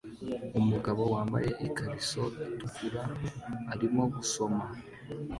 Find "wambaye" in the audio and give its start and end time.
1.13-1.49